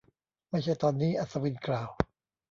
[0.49, 1.89] ไม่ใช่ตอนนี้ อัศวินกล่าว